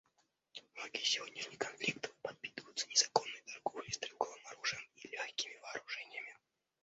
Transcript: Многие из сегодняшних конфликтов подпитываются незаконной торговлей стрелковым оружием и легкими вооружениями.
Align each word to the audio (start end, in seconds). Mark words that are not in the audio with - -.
Многие 0.77 0.99
из 1.03 1.09
сегодняшних 1.09 1.59
конфликтов 1.59 2.11
подпитываются 2.23 2.87
незаконной 2.87 3.39
торговлей 3.45 3.91
стрелковым 3.93 4.39
оружием 4.47 4.81
и 4.95 5.09
легкими 5.09 5.59
вооружениями. 5.61 6.35